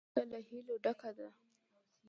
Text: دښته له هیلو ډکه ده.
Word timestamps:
دښته 0.03 0.21
له 0.31 0.39
هیلو 0.47 0.75
ډکه 0.83 1.11
ده. 1.17 1.27